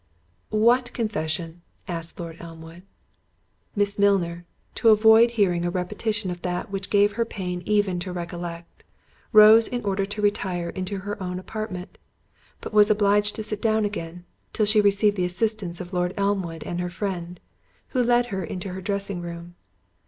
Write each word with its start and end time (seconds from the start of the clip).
"What 0.49 0.93
confession?" 0.93 1.61
asked 1.87 2.19
Lord 2.19 2.37
Elmwood. 2.39 2.81
Miss 3.75 3.99
Milner, 3.99 4.45
to 4.73 4.89
avoid 4.89 5.29
hearing 5.29 5.63
a 5.63 5.69
repetition 5.69 6.31
of 6.31 6.41
that 6.41 6.71
which 6.71 6.89
gave 6.89 7.11
her 7.11 7.23
pain 7.23 7.61
even 7.67 7.99
to 7.99 8.11
recollect, 8.11 8.83
rose 9.31 9.67
in 9.67 9.85
order 9.85 10.07
to 10.07 10.19
retire 10.23 10.69
into 10.69 11.01
her 11.01 11.21
own 11.21 11.37
apartment, 11.37 11.99
but 12.61 12.73
was 12.73 12.89
obliged 12.89 13.35
to 13.35 13.43
sit 13.43 13.61
down 13.61 13.85
again, 13.85 14.25
till 14.53 14.65
she 14.65 14.81
received 14.81 15.17
the 15.17 15.25
assistance 15.25 15.79
of 15.79 15.93
Lord 15.93 16.15
Elmwood 16.17 16.63
and 16.63 16.79
her 16.81 16.89
friend, 16.89 17.39
who 17.89 18.01
led 18.01 18.25
her 18.33 18.43
into 18.43 18.69
her 18.69 18.81
dressing 18.81 19.21
room. 19.21 19.53